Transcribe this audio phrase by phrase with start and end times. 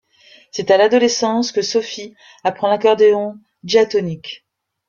[0.51, 4.47] C'est à l'adolescence que Sophie apprend l'accordéon diatonique.